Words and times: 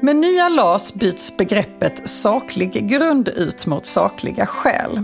Med 0.00 0.16
nya 0.16 0.48
LAS 0.48 0.94
byts 0.94 1.36
begreppet 1.36 2.08
saklig 2.08 2.88
grund 2.88 3.28
ut 3.28 3.66
mot 3.66 3.86
sakliga 3.86 4.46
skäl. 4.46 5.02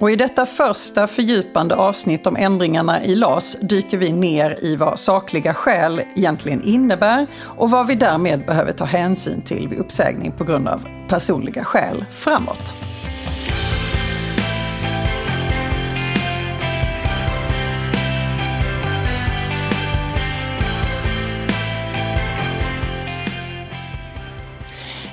Och 0.00 0.10
I 0.10 0.16
detta 0.16 0.46
första 0.46 1.06
fördjupande 1.06 1.74
avsnitt 1.74 2.26
om 2.26 2.36
ändringarna 2.36 3.04
i 3.04 3.14
LAS 3.14 3.56
dyker 3.60 3.98
vi 3.98 4.12
ner 4.12 4.64
i 4.64 4.76
vad 4.76 4.98
sakliga 4.98 5.54
skäl 5.54 6.02
egentligen 6.16 6.62
innebär 6.62 7.26
och 7.40 7.70
vad 7.70 7.86
vi 7.86 7.94
därmed 7.94 8.46
behöver 8.46 8.72
ta 8.72 8.84
hänsyn 8.84 9.42
till 9.42 9.68
vid 9.68 9.78
uppsägning 9.78 10.32
på 10.32 10.44
grund 10.44 10.68
av 10.68 10.88
personliga 11.08 11.64
skäl 11.64 12.04
framåt. 12.10 12.76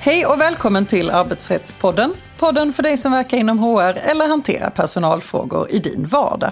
Hej 0.05 0.25
och 0.25 0.41
välkommen 0.41 0.85
till 0.85 1.09
Arbetsrättspodden. 1.09 2.13
Podden 2.37 2.73
för 2.73 2.83
dig 2.83 2.97
som 2.97 3.11
verkar 3.11 3.37
inom 3.37 3.59
HR 3.59 3.97
eller 3.97 4.27
hanterar 4.27 4.69
personalfrågor 4.69 5.71
i 5.71 5.79
din 5.79 6.05
vardag. 6.05 6.51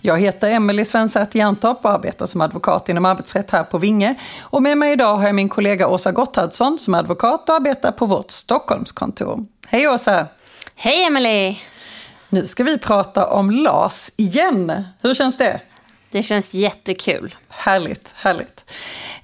Jag 0.00 0.20
heter 0.20 0.50
Emelie 0.50 0.84
Svensäter 0.84 1.38
Jerntorp 1.38 1.84
och 1.84 1.90
arbetar 1.90 2.26
som 2.26 2.40
advokat 2.40 2.88
inom 2.88 3.04
arbetsrätt 3.04 3.50
här 3.50 3.64
på 3.64 3.78
Vinge. 3.78 4.14
Och 4.40 4.62
med 4.62 4.78
mig 4.78 4.92
idag 4.92 5.16
har 5.16 5.26
jag 5.26 5.34
min 5.34 5.48
kollega 5.48 5.88
Åsa 5.88 6.12
Gotthardsson 6.12 6.78
som 6.78 6.94
är 6.94 6.98
advokat 6.98 7.48
och 7.48 7.54
arbetar 7.54 7.92
på 7.92 8.06
vårt 8.06 8.30
Stockholmskontor. 8.30 9.46
Hej 9.66 9.88
Åsa! 9.88 10.26
Hej 10.74 11.04
Emelie! 11.04 11.58
Nu 12.28 12.46
ska 12.46 12.64
vi 12.64 12.78
prata 12.78 13.26
om 13.26 13.50
LAS 13.50 14.12
igen. 14.16 14.84
Hur 15.02 15.14
känns 15.14 15.38
det? 15.38 15.60
Det 16.10 16.22
känns 16.22 16.54
jättekul. 16.54 17.34
Härligt, 17.48 18.14
härligt. 18.14 18.64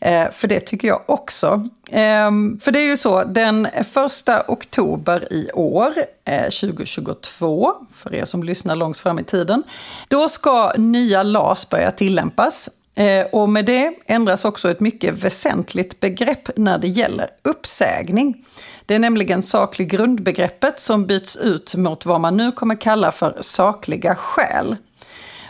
Eh, 0.01 0.31
för 0.31 0.49
det 0.49 0.61
tycker 0.61 0.89
jag 0.89 1.03
också. 1.07 1.69
Eh, 1.91 2.31
för 2.61 2.71
det 2.71 2.79
är 2.79 2.87
ju 2.87 2.97
så, 2.97 3.25
den 3.25 3.69
första 3.93 4.45
oktober 4.49 5.33
i 5.33 5.51
år, 5.53 5.93
eh, 6.25 6.51
2022, 6.51 7.73
för 7.95 8.15
er 8.15 8.25
som 8.25 8.43
lyssnar 8.43 8.77
långt 8.77 8.99
fram 8.99 9.19
i 9.19 9.25
tiden, 9.25 9.63
då 10.09 10.29
ska 10.29 10.73
nya 10.77 11.23
LAS 11.23 11.71
börja 11.71 11.91
tillämpas. 11.91 12.69
Eh, 12.95 13.27
och 13.27 13.49
med 13.49 13.65
det 13.65 13.95
ändras 14.07 14.45
också 14.45 14.71
ett 14.71 14.81
mycket 14.81 15.15
väsentligt 15.15 16.01
begrepp 16.01 16.57
när 16.57 16.79
det 16.79 16.89
gäller 16.89 17.31
uppsägning. 17.43 18.45
Det 18.87 18.95
är 18.95 18.99
nämligen 18.99 19.43
saklig 19.43 19.91
grundbegreppet 19.91 20.81
som 20.81 21.07
byts 21.07 21.37
ut 21.37 21.75
mot 21.75 22.07
vad 22.07 22.21
man 22.21 22.37
nu 22.37 22.53
kommer 22.53 22.81
kalla 22.81 23.13
för 23.13 23.37
sakliga 23.41 24.15
skäl. 24.15 24.77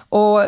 Och 0.08 0.44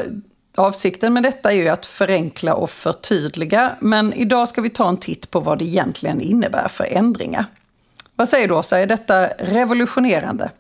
Avsikten 0.59 1.13
med 1.13 1.23
detta 1.23 1.53
är 1.53 1.57
ju 1.57 1.69
att 1.69 1.87
förenkla 1.87 2.55
och 2.55 2.71
förtydliga, 2.71 3.73
men 3.81 4.13
idag 4.13 4.49
ska 4.49 4.61
vi 4.61 4.71
ta 4.71 4.89
en 4.89 4.97
titt 4.97 5.31
på 5.31 5.41
vad 5.41 5.59
det 5.59 5.65
egentligen 5.65 6.21
innebär 6.21 6.69
för 6.69 6.85
ändringar. 6.85 7.45
Vad 8.17 8.29
säger 8.29 8.49
du 8.49 8.55
Åsa, 8.55 8.79
är 8.79 8.87
detta 8.87 9.27
revolutionerande? 9.39 10.51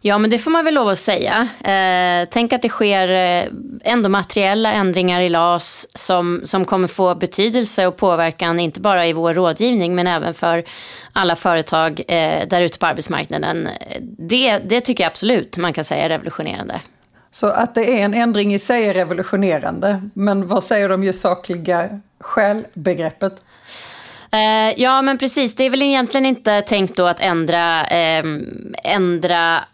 Ja, 0.00 0.18
men 0.18 0.30
det 0.30 0.38
får 0.38 0.50
man 0.50 0.64
väl 0.64 0.74
lov 0.74 0.88
att 0.88 0.98
säga. 0.98 1.48
Eh, 1.64 2.28
tänk 2.30 2.52
att 2.52 2.62
det 2.62 2.68
sker 2.68 3.08
eh, 3.08 3.48
ändå 3.84 4.08
materiella 4.08 4.72
ändringar 4.72 5.20
i 5.20 5.28
LAS 5.28 5.86
som, 5.94 6.40
som 6.44 6.64
kommer 6.64 6.88
få 6.88 7.14
betydelse 7.14 7.86
och 7.86 7.96
påverkan, 7.96 8.60
inte 8.60 8.80
bara 8.80 9.06
i 9.06 9.12
vår 9.12 9.34
rådgivning, 9.34 9.94
men 9.94 10.06
även 10.06 10.34
för 10.34 10.64
alla 11.12 11.36
företag 11.36 12.00
eh, 12.08 12.48
där 12.48 12.60
ute 12.60 12.78
på 12.78 12.86
arbetsmarknaden. 12.86 13.66
Eh, 13.66 14.00
det, 14.00 14.58
det 14.58 14.80
tycker 14.80 15.04
jag 15.04 15.10
absolut 15.10 15.56
man 15.56 15.72
kan 15.72 15.84
säga 15.84 16.04
är 16.04 16.08
revolutionerande. 16.08 16.80
Så 17.34 17.46
att 17.46 17.74
det 17.74 18.00
är 18.00 18.04
en 18.04 18.14
ändring 18.14 18.54
i 18.54 18.58
sig 18.58 18.88
är 18.88 18.94
revolutionerande. 18.94 20.10
Men 20.14 20.48
vad 20.48 20.64
säger 20.64 20.88
de 20.88 20.94
om 20.94 21.04
just 21.04 21.20
sakliga 21.20 22.00
skäl-begreppet? 22.20 23.42
Eh, 24.32 24.82
ja, 24.82 25.02
men 25.02 25.18
precis. 25.18 25.54
Det 25.54 25.64
är 25.64 25.70
väl 25.70 25.82
egentligen 25.82 26.26
inte 26.26 26.62
tänkt 26.62 26.96
då 26.96 27.06
att 27.06 27.20
ändra, 27.20 27.86
eh, 27.86 28.24
ändra 28.84 29.64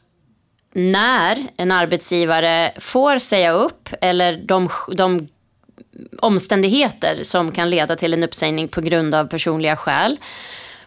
när 0.73 1.47
en 1.57 1.73
arbetsgivare 1.73 2.73
får 2.79 3.19
säga 3.19 3.53
upp 3.53 3.89
eller 4.01 4.37
de, 4.37 4.69
de 4.97 5.29
omständigheter 6.19 7.19
som 7.23 7.53
kan 7.53 7.71
leda 7.71 7.97
till 7.97 8.15
en 8.15 8.23
uppsägning 8.23 8.69
på 8.69 8.81
grund 8.81 9.15
av 9.15 9.27
personliga 9.27 9.77
skäl. 9.77 10.17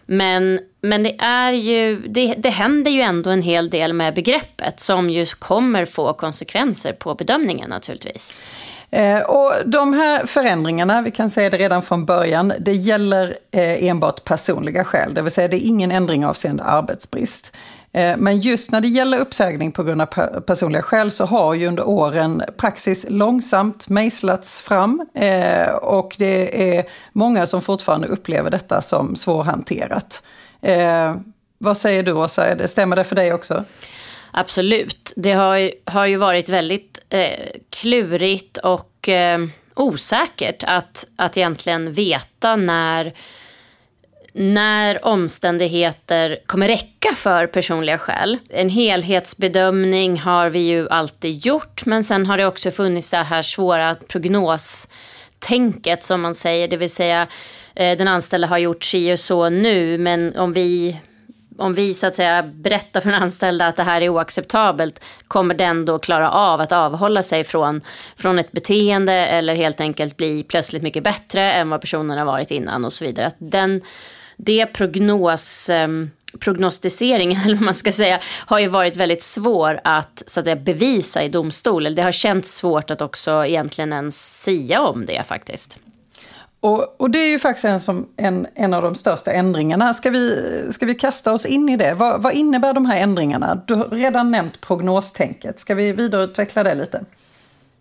Men, 0.06 0.60
men 0.80 1.02
det, 1.02 1.16
är 1.18 1.52
ju, 1.52 2.08
det, 2.08 2.34
det 2.38 2.50
händer 2.50 2.90
ju 2.90 3.00
ändå 3.00 3.30
en 3.30 3.42
hel 3.42 3.70
del 3.70 3.92
med 3.92 4.14
begreppet 4.14 4.80
som 4.80 5.10
ju 5.10 5.26
kommer 5.26 5.84
få 5.84 6.12
konsekvenser 6.12 6.92
på 6.92 7.14
bedömningen 7.14 7.70
naturligtvis. 7.70 8.34
Eh, 8.90 9.20
och 9.20 9.52
de 9.66 9.92
här 9.92 10.26
förändringarna, 10.26 11.02
vi 11.02 11.10
kan 11.10 11.30
säga 11.30 11.50
det 11.50 11.56
redan 11.56 11.82
från 11.82 12.06
början, 12.06 12.52
det 12.60 12.72
gäller 12.72 13.36
eh, 13.50 13.84
enbart 13.84 14.24
personliga 14.24 14.84
skäl, 14.84 15.14
det 15.14 15.22
vill 15.22 15.32
säga 15.32 15.48
det 15.48 15.64
är 15.64 15.68
ingen 15.68 15.90
ändring 15.90 16.26
avseende 16.26 16.64
arbetsbrist. 16.64 17.56
Eh, 17.94 18.16
men 18.16 18.40
just 18.40 18.72
när 18.72 18.80
det 18.80 18.88
gäller 18.88 19.18
uppsägning 19.18 19.72
på 19.72 19.82
grund 19.82 20.00
av 20.00 20.06
personliga 20.40 20.82
skäl 20.82 21.10
så 21.10 21.24
har 21.24 21.54
ju 21.54 21.66
under 21.66 21.88
åren 21.88 22.42
praxis 22.56 23.06
långsamt 23.08 23.88
mejslats 23.88 24.62
fram 24.62 25.06
eh, 25.14 25.68
och 25.68 26.14
det 26.18 26.76
är 26.78 26.84
många 27.12 27.46
som 27.46 27.62
fortfarande 27.62 28.06
upplever 28.08 28.50
detta 28.50 28.82
som 28.82 29.16
svårhanterat. 29.16 30.22
Eh, 30.62 31.14
vad 31.58 31.76
säger 31.76 32.02
du 32.02 32.12
Åsa, 32.12 32.68
stämmer 32.68 32.96
det 32.96 33.04
för 33.04 33.16
dig 33.16 33.32
också? 33.32 33.64
Absolut. 34.30 35.12
Det 35.16 35.32
har, 35.32 35.70
har 35.84 36.06
ju 36.06 36.16
varit 36.16 36.48
väldigt 36.48 37.04
eh, 37.08 37.46
klurigt 37.70 38.56
och 38.58 39.08
eh, 39.08 39.38
osäkert 39.74 40.64
att, 40.66 41.06
att 41.16 41.36
egentligen 41.36 41.92
veta 41.92 42.56
när 42.56 43.14
när 44.36 45.06
omständigheter 45.06 46.38
kommer 46.46 46.68
räcka 46.68 47.14
för 47.14 47.46
personliga 47.46 47.98
skäl. 47.98 48.38
En 48.48 48.68
helhetsbedömning 48.68 50.18
har 50.18 50.50
vi 50.50 50.58
ju 50.58 50.88
alltid 50.88 51.46
gjort 51.46 51.86
men 51.86 52.04
sen 52.04 52.26
har 52.26 52.38
det 52.38 52.46
också 52.46 52.70
funnits 52.70 53.10
det 53.10 53.16
här 53.16 53.42
svåra 53.42 53.94
prognostänket 53.94 56.02
som 56.02 56.20
man 56.20 56.34
säger, 56.34 56.68
det 56.68 56.76
vill 56.76 56.90
säga 56.90 57.26
eh, 57.74 57.98
den 57.98 58.08
anställda 58.08 58.48
har 58.48 58.58
gjort 58.58 58.84
si 58.84 59.14
och 59.14 59.20
så 59.20 59.48
nu 59.48 59.98
men 59.98 60.36
om 60.36 60.52
vi 60.52 60.96
om 61.58 61.74
vi 61.74 61.94
så 61.94 62.06
att 62.06 62.14
säga 62.14 62.42
berättar 62.42 63.00
för 63.00 63.10
den 63.10 63.22
anställda 63.22 63.66
att 63.66 63.76
det 63.76 63.82
här 63.82 64.00
är 64.00 64.08
oacceptabelt, 64.08 65.00
kommer 65.28 65.54
den 65.54 65.84
då 65.84 65.98
klara 65.98 66.30
av 66.30 66.60
att 66.60 66.72
avhålla 66.72 67.22
sig 67.22 67.44
från, 67.44 67.80
från 68.16 68.38
ett 68.38 68.52
beteende 68.52 69.12
eller 69.12 69.54
helt 69.54 69.80
enkelt 69.80 70.16
bli 70.16 70.42
plötsligt 70.42 70.82
mycket 70.82 71.04
bättre 71.04 71.52
än 71.52 71.70
vad 71.70 71.80
personen 71.80 72.18
har 72.18 72.24
varit 72.24 72.50
innan 72.50 72.84
och 72.84 72.92
så 72.92 73.04
vidare. 73.04 73.26
Att 73.26 73.36
den 73.38 73.82
det 74.36 74.66
prognos 74.66 75.70
eh, 75.70 75.88
prognostiseringen, 76.40 77.42
eller 77.44 77.54
vad 77.54 77.64
man 77.64 77.74
ska 77.74 77.92
säga, 77.92 78.20
har 78.46 78.58
ju 78.58 78.68
varit 78.68 78.96
väldigt 78.96 79.22
svår 79.22 79.80
att, 79.84 80.22
så 80.26 80.40
att 80.40 80.46
säga, 80.46 80.56
bevisa 80.56 81.22
i 81.22 81.28
domstol. 81.28 81.94
Det 81.94 82.02
har 82.02 82.12
känts 82.12 82.54
svårt 82.54 82.90
att 82.90 83.00
också 83.00 83.46
egentligen 83.46 83.92
ens 83.92 84.42
sia 84.42 84.80
om 84.80 85.06
det 85.06 85.22
faktiskt. 85.26 85.78
Och, 86.60 87.00
och, 87.00 87.10
det 87.10 87.18
är 87.18 87.28
ju 87.28 87.38
faktiskt 87.38 87.64
en, 87.64 87.80
som 87.80 88.08
en, 88.16 88.46
en 88.54 88.74
av 88.74 88.82
de 88.82 88.94
största 88.94 89.32
ändringarna. 89.32 89.94
Ska 89.94 90.10
vi, 90.10 90.42
ska 90.70 90.86
vi 90.86 90.94
kasta 90.94 91.32
oss 91.32 91.46
in 91.46 91.68
i 91.68 91.76
det? 91.76 91.94
Vad, 91.94 92.22
vad 92.22 92.34
innebär 92.34 92.72
de 92.72 92.86
här 92.86 92.96
ändringarna? 92.96 93.62
Du 93.66 93.74
har 93.74 93.88
redan 93.88 94.30
nämnt 94.30 94.60
prognostänket. 94.60 95.60
Ska 95.60 95.74
vi 95.74 95.92
vidareutveckla 95.92 96.62
det 96.62 96.74
lite? 96.74 97.04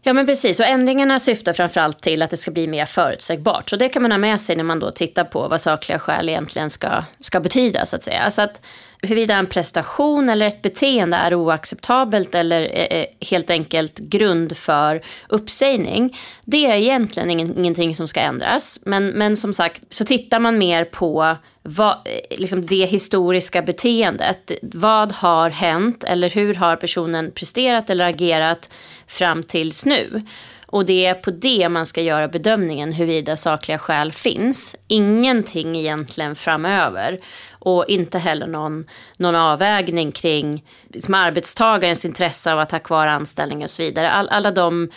Ja 0.06 0.14
men 0.14 0.26
precis, 0.26 0.60
och 0.60 0.66
ändringarna 0.66 1.20
syftar 1.20 1.54
framförallt 1.54 2.02
till 2.02 2.22
att 2.22 2.30
det 2.30 2.38
ska 2.38 2.52
bli 2.52 2.68
mer 2.68 2.86
förutsägbart. 2.86 3.70
Så 3.70 3.76
det 3.76 3.90
kan 3.90 4.02
man 4.02 4.12
ha 4.12 4.18
med 4.18 4.42
sig 4.42 4.56
när 4.56 4.64
man 4.64 4.80
då 4.80 4.92
tittar 4.92 5.24
på 5.24 5.48
vad 5.48 5.62
sakliga 5.62 6.00
skäl 6.00 6.30
egentligen 6.30 6.70
ska, 6.70 7.04
ska 7.20 7.40
betyda 7.40 7.86
så 7.86 7.96
att 7.96 8.04
säga. 8.04 8.20
Alltså 8.20 8.42
att 8.42 8.62
huruvida 9.02 9.36
en 9.36 9.48
prestation 9.48 10.30
eller 10.30 10.46
ett 10.46 10.62
beteende 10.62 11.18
är 11.18 11.34
oacceptabelt 11.34 12.36
eller 12.36 12.62
eh, 12.62 13.00
eh, 13.00 13.06
helt 13.30 13.50
enkelt 13.50 14.00
grund 14.00 14.58
för 14.58 15.02
uppsägning. 15.30 16.18
Det 16.46 16.66
är 16.66 16.76
egentligen 16.76 17.30
ingenting 17.30 17.96
som 17.96 18.08
ska 18.08 18.20
ändras. 18.20 18.80
Men, 18.86 19.08
men 19.08 19.38
som 19.38 19.54
sagt 19.54 19.82
så 19.90 20.06
tittar 20.06 20.40
man 20.40 20.58
mer 20.58 20.86
på 20.86 21.36
vad, 21.64 21.92
eh, 21.92 22.38
liksom 22.40 22.66
det 22.66 22.86
historiska 22.86 23.62
beteendet. 23.62 24.52
Vad 24.62 25.12
har 25.12 25.50
hänt 25.50 26.04
eller 26.04 26.30
hur 26.30 26.54
har 26.54 26.76
personen 26.76 27.32
presterat 27.32 27.90
eller 27.90 28.06
agerat 28.06 28.72
fram 29.08 29.44
tills 29.44 29.86
nu. 29.86 30.22
Och 30.66 30.86
det 30.86 31.06
är 31.06 31.14
på 31.14 31.32
det 31.32 31.70
man 31.70 31.86
ska 31.86 32.02
göra 32.02 32.28
bedömningen 32.28 32.94
huruvida 32.94 33.38
sakliga 33.38 33.80
skäl 33.80 34.12
finns. 34.12 34.76
Ingenting 34.88 35.76
egentligen 35.76 36.36
framöver. 36.36 37.20
Och 37.52 37.86
inte 37.88 38.20
heller 38.20 38.48
någon, 38.48 38.86
någon 39.18 39.36
avvägning 39.36 40.12
kring 40.12 40.64
liksom 40.88 41.14
arbetstagarens 41.14 42.06
intresse 42.06 42.54
av 42.54 42.60
att 42.60 42.72
ha 42.72 42.80
kvar 42.80 43.08
anställning 43.08 43.64
och 43.64 43.70
så 43.70 43.84
vidare. 43.84 44.12
All, 44.12 44.30
alla 44.30 44.52
de 44.52 44.90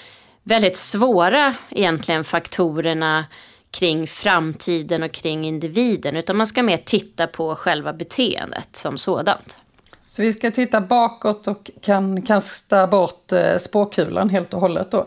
väldigt 0.43 0.77
svåra 0.77 1.55
egentligen 1.71 2.25
faktorerna 2.25 3.25
kring 3.71 4.07
framtiden 4.07 5.03
och 5.03 5.13
kring 5.13 5.45
individen. 5.45 6.17
Utan 6.17 6.37
man 6.37 6.47
ska 6.47 6.63
mer 6.63 6.77
titta 6.77 7.27
på 7.27 7.55
själva 7.55 7.93
beteendet 7.93 8.77
som 8.77 8.99
sådant. 8.99 9.59
Så 10.07 10.23
vi 10.23 10.33
ska 10.33 10.51
titta 10.51 10.81
bakåt 10.81 11.47
och 11.47 11.71
kan 11.83 12.23
kasta 12.23 12.87
bort 12.87 13.33
eh, 13.33 13.59
spåkulan 13.59 14.31
helt 14.31 14.55
och 14.55 14.61
hållet 14.61 14.91
då? 14.91 15.07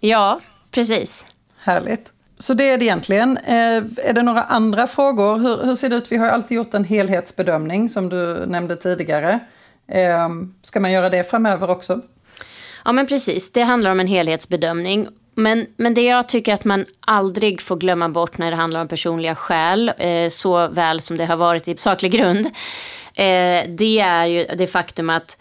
Ja, 0.00 0.40
precis. 0.70 1.26
Härligt. 1.58 2.12
så 2.38 2.54
det 2.54 2.70
är 2.70 2.78
det 2.78 2.84
egentligen. 2.84 3.36
Eh, 3.36 3.82
är 3.96 4.12
det 4.12 4.22
några 4.22 4.42
andra 4.42 4.86
frågor? 4.86 5.38
Hur, 5.38 5.64
hur, 5.64 5.74
ser 5.74 5.88
det 5.88 5.96
ut? 5.96 6.12
Vi 6.12 6.16
har 6.16 6.28
alltid 6.28 6.56
gjort 6.56 6.74
en 6.74 6.84
helhetsbedömning 6.84 7.88
som 7.88 8.08
du 8.08 8.46
nämnde 8.46 8.76
tidigare. 8.76 9.40
Eh, 9.88 10.28
ska 10.62 10.80
man 10.80 10.92
göra 10.92 11.10
det 11.10 11.30
framöver 11.30 11.70
också? 11.70 12.00
Ja 12.84 12.92
men 12.92 13.06
precis, 13.06 13.52
det 13.52 13.62
handlar 13.62 13.90
om 13.90 14.00
en 14.00 14.06
helhetsbedömning. 14.06 15.08
Men, 15.34 15.66
men 15.76 15.94
det 15.94 16.02
jag 16.02 16.28
tycker 16.28 16.54
att 16.54 16.64
man 16.64 16.84
aldrig 17.00 17.60
får 17.60 17.76
glömma 17.76 18.08
bort 18.08 18.38
när 18.38 18.50
det 18.50 18.56
handlar 18.56 18.80
om 18.80 18.88
personliga 18.88 19.34
skäl, 19.34 19.92
eh, 19.98 20.28
så 20.28 20.68
väl 20.68 21.00
som 21.00 21.16
det 21.16 21.24
har 21.24 21.36
varit 21.36 21.68
i 21.68 21.76
saklig 21.76 22.12
grund, 22.12 22.46
eh, 23.16 23.68
det 23.68 24.00
är 24.00 24.26
ju 24.26 24.44
det 24.44 24.66
faktum 24.66 25.10
att 25.10 25.38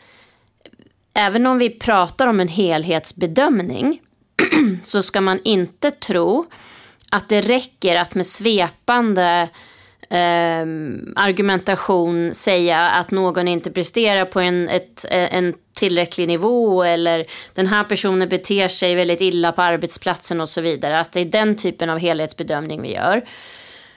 även 1.14 1.48
om 1.48 1.58
vi 1.58 1.70
pratar 1.70 2.28
om 2.28 2.40
en 2.40 2.48
helhetsbedömning 2.48 4.02
så 4.84 5.04
ska 5.04 5.22
man 5.22 5.40
inte 5.44 5.92
tro 5.92 6.46
att 7.12 7.30
det 7.30 7.42
räcker 7.42 7.96
att 7.96 8.16
med 8.16 8.26
svepande 8.26 9.50
eh, 10.10 10.66
argumentation 11.16 12.34
säga 12.34 12.90
att 12.90 13.12
någon 13.12 13.48
inte 13.48 13.72
presterar 13.72 14.26
på 14.26 14.40
en, 14.40 14.70
ett, 14.70 15.06
en 15.10 15.54
tillräcklig 15.82 16.28
nivå 16.28 16.84
eller 16.84 17.26
den 17.54 17.68
här 17.68 17.84
personen 17.84 18.30
beter 18.30 18.68
sig 18.68 18.96
väldigt 18.96 19.22
illa 19.22 19.52
på 19.52 19.62
arbetsplatsen 19.62 20.42
och 20.42 20.50
så 20.50 20.62
vidare. 20.62 21.00
Att 21.00 21.12
det 21.12 21.20
är 21.20 21.26
den 21.26 21.56
typen 21.56 21.90
av 21.90 21.98
helhetsbedömning 21.98 22.82
vi 22.82 22.94
gör. 22.94 23.22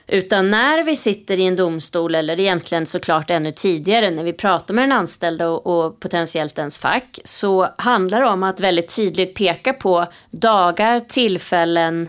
Utan 0.07 0.51
när 0.51 0.85
vi 0.85 0.97
sitter 0.97 1.41
i 1.41 1.47
en 1.47 1.57
domstol, 1.57 2.15
eller 2.15 2.41
egentligen 2.41 2.87
såklart 2.87 3.31
ännu 3.31 3.53
tidigare, 3.53 4.11
när 4.11 4.25
vi 4.25 4.33
pratar 4.33 4.75
med 4.75 4.83
den 4.83 4.93
anställda 4.93 5.49
och, 5.49 5.67
och 5.67 6.01
potentiellt 6.01 6.59
ens 6.59 6.79
fack, 6.79 7.19
så 7.25 7.69
handlar 7.79 8.21
det 8.21 8.27
om 8.27 8.43
att 8.43 8.61
väldigt 8.61 8.97
tydligt 8.97 9.35
peka 9.35 9.73
på 9.73 10.07
dagar, 10.31 11.01
tillfällen 11.01 12.09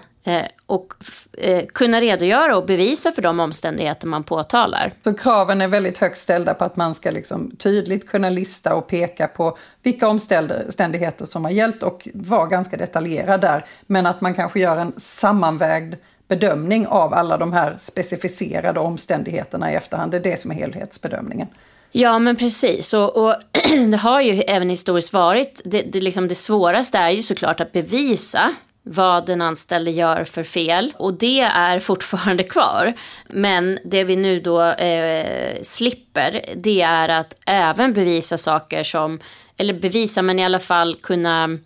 och 0.66 0.94
eh, 1.38 1.66
kunna 1.66 2.01
redogöra 2.01 2.57
och 2.57 2.66
bevisa 2.66 3.12
för 3.12 3.22
de 3.22 3.39
omständigheter 3.39 4.07
man 4.07 4.24
påtalar. 4.24 4.92
Så 5.01 5.13
kraven 5.13 5.62
är 5.62 5.68
väldigt 5.68 5.98
högt 5.98 6.18
ställda 6.18 6.54
på 6.54 6.63
att 6.63 6.75
man 6.75 6.95
ska 6.95 7.12
liksom 7.12 7.51
tydligt 7.56 8.10
kunna 8.10 8.30
lista 8.30 8.75
och 8.75 8.88
peka 8.88 9.27
på 9.27 9.57
vilka 9.83 10.07
omständigheter 10.07 11.25
som 11.25 11.45
har 11.45 11.51
gällt 11.51 11.83
och 11.83 12.07
vara 12.13 12.45
ganska 12.45 12.77
detaljerad 12.77 13.42
där. 13.42 13.66
Men 13.88 14.06
att 14.06 14.22
man 14.22 14.33
kanske 14.33 14.60
gör 14.60 14.77
en 14.77 14.94
sammanvägd 14.98 15.95
bedömning 16.28 16.88
av 16.88 17.13
alla 17.13 17.38
de 17.38 17.54
här 17.54 17.75
specificerade 17.80 18.80
omständigheterna 18.80 19.71
i 19.71 19.75
efterhand. 19.75 20.12
Det 20.12 20.18
är 20.18 20.24
det 20.24 20.42
som 20.42 20.51
är 20.51 20.56
helhetsbedömningen. 20.56 21.48
Ja, 21.92 22.19
men 22.19 22.36
precis. 22.36 22.94
Och, 22.94 23.18
och 23.18 23.36
det 23.92 23.98
har 23.98 24.21
ju 24.21 24.42
även 24.42 24.69
historiskt 24.69 25.13
varit, 25.13 25.62
det, 25.66 25.81
det, 25.81 26.01
liksom 26.01 26.28
det 26.28 26.36
svåraste 26.36 26.98
är 26.98 27.10
ju 27.10 27.24
såklart 27.24 27.60
att 27.60 27.71
bevisa 27.71 28.54
vad 28.88 29.26
den 29.26 29.42
anställde 29.42 29.92
gör 29.92 30.26
för 30.26 30.44
fel. 30.44 30.94
Och 30.98 31.14
det 31.14 31.42
är 31.42 31.80
fortfarande 31.80 32.44
kvar. 32.44 32.94
Men 33.30 33.80
det 33.86 34.04
vi 34.04 34.16
nu 34.16 34.40
då 34.40 34.64
eh, 34.64 35.62
slipper, 35.62 36.46
det 36.56 36.82
är 36.82 37.10
att 37.10 37.36
även 37.46 37.94
bevisa 37.94 38.38
saker 38.38 38.84
som, 38.84 39.20
eller 39.58 39.74
bevisa 39.74 40.22
men 40.22 40.40
i 40.40 40.46
alla 40.46 40.60
fall 40.60 40.96
kunna 40.96 41.58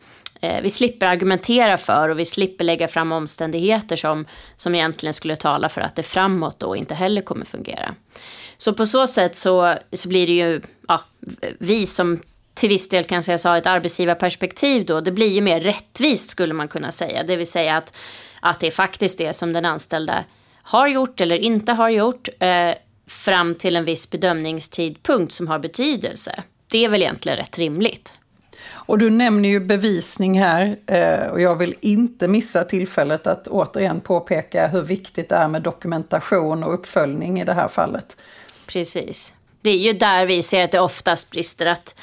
eh, 0.42 0.62
vi 0.62 0.69
slipper 0.69 1.06
argumentera 1.06 1.77
för 1.77 2.10
och 2.10 2.19
vi 2.19 2.25
slipper 2.25 2.66
lägga 2.66 2.88
fram 2.88 3.12
omständigheter 3.12 3.95
som, 3.95 4.25
som 4.56 4.75
egentligen 4.75 5.13
skulle 5.13 5.36
tala 5.36 5.69
för 5.69 5.81
att 5.81 5.95
det 5.95 6.04
framåt 6.04 6.60
då 6.60 6.75
inte 6.75 6.94
heller 6.94 7.22
kommer 7.22 7.45
fungera. 7.45 7.95
Så 8.57 8.74
på 8.74 8.86
så 8.86 9.07
sätt 9.07 9.38
så, 9.38 9.75
så 9.94 10.10
blir 10.10 10.27
det 10.27 10.33
ju 10.33 10.62
ja, 10.88 11.01
vi 11.60 11.88
som 11.88 12.19
till 12.54 12.69
viss 12.69 12.90
del 12.90 13.04
kan 13.04 13.24
sägas 13.24 13.44
ha 13.44 13.57
ett 13.57 13.66
arbetsgivarperspektiv 13.66 14.86
då. 14.86 15.01
Det 15.01 15.12
blir 15.12 15.28
ju 15.28 15.42
mer 15.42 15.60
rättvist 15.60 16.30
skulle 16.30 16.54
man 16.54 16.68
kunna 16.68 16.92
säga. 16.92 17.24
Det 17.24 17.36
vill 17.36 17.48
säga 17.48 17.78
att, 17.78 17.98
att 18.40 18.60
det 18.60 18.68
är 18.68 18.72
faktiskt 18.72 19.18
det 19.18 19.34
som 19.34 19.54
den 19.54 19.66
anställda 19.66 20.24
har 20.63 20.88
gjort 20.88 21.22
eller 21.22 21.38
inte 21.38 21.72
har 21.72 21.90
gjort 21.90 22.30
eh, 22.40 22.72
fram 23.07 23.56
till 23.56 23.75
en 23.75 23.86
viss 23.86 24.12
bedömningstidpunkt 24.12 25.31
som 25.34 25.48
har 25.48 25.60
betydelse. 25.60 26.44
Det 26.68 26.86
är 26.86 26.90
väl 26.90 27.01
egentligen 27.01 27.38
rätt 27.38 27.57
rimligt. 27.57 28.13
Och 28.90 28.98
du 28.98 29.10
nämner 29.10 29.50
ju 29.50 29.60
bevisning 29.60 30.40
här 30.40 30.78
eh, 30.86 31.28
och 31.28 31.42
jag 31.42 31.56
vill 31.56 31.75
inte 31.81 32.28
missa 32.28 32.63
tillfället 32.63 33.28
att 33.28 33.48
återigen 33.48 34.01
påpeka 34.01 34.68
hur 34.68 34.81
viktigt 34.81 35.30
det 35.30 35.36
är 35.36 35.48
med 35.48 35.62
dokumentation 35.62 36.63
och 36.63 36.74
uppföljning 36.74 37.42
i 37.42 37.46
det 37.46 37.54
här 37.54 37.68
fallet. 37.68 38.18
Precis. 38.68 39.36
Det 39.62 39.69
är 39.69 39.78
ju 39.78 39.94
där 39.94 40.25
vi 40.25 40.42
ser 40.42 40.63
att 40.63 40.72
det 40.72 40.80
oftast 40.80 41.31
brister. 41.31 41.66
Att, 41.66 42.01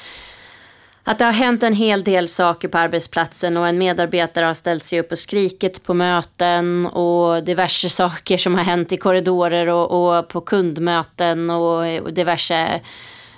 att 1.07 1.19
det 1.19 1.25
har 1.25 1.31
hänt 1.31 1.63
en 1.63 1.73
hel 1.73 2.03
del 2.03 2.27
saker 2.27 2.67
på 2.67 2.77
arbetsplatsen 2.77 3.57
och 3.57 3.67
en 3.67 3.77
medarbetare 3.77 4.45
har 4.45 4.53
ställt 4.53 4.83
sig 4.83 4.99
upp 4.99 5.11
och 5.11 5.17
skrikit 5.17 5.83
på 5.83 5.93
möten 5.93 6.85
och 6.85 7.43
diverse 7.43 7.89
saker 7.89 8.37
som 8.37 8.55
har 8.55 8.63
hänt 8.63 8.91
i 8.91 8.97
korridorer 8.97 9.67
och, 9.67 10.17
och 10.17 10.27
på 10.27 10.41
kundmöten 10.41 11.49
och, 11.49 12.01
och 12.01 12.13
diverse 12.13 12.81